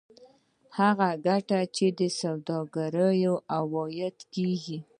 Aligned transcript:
هغه 0.79 1.07
ګټه 1.27 1.59
چې 1.75 1.85
د 1.99 2.01
سوداګر 2.19 2.93
عواید 3.57 4.17
کېږي 4.33 4.77